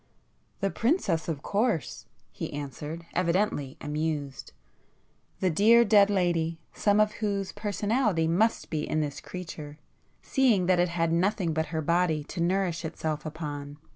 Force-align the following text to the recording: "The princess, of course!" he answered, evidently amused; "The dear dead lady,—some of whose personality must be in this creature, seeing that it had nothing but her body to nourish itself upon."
"The 0.61 0.71
princess, 0.71 1.27
of 1.29 1.43
course!" 1.43 2.07
he 2.31 2.51
answered, 2.53 3.05
evidently 3.13 3.77
amused; 3.79 4.51
"The 5.41 5.51
dear 5.51 5.85
dead 5.85 6.09
lady,—some 6.09 6.99
of 6.99 7.11
whose 7.21 7.51
personality 7.51 8.27
must 8.27 8.71
be 8.71 8.81
in 8.81 9.01
this 9.01 9.21
creature, 9.21 9.77
seeing 10.23 10.65
that 10.65 10.79
it 10.79 10.89
had 10.89 11.13
nothing 11.13 11.53
but 11.53 11.67
her 11.67 11.83
body 11.83 12.23
to 12.23 12.41
nourish 12.41 12.83
itself 12.83 13.27
upon." 13.27 13.77